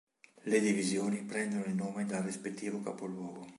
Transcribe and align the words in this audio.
Le 0.45 0.59
divisioni 0.59 1.17
prendono 1.21 1.65
il 1.65 1.75
nome 1.75 2.07
dal 2.07 2.23
rispettivo 2.23 2.81
capoluogo. 2.81 3.47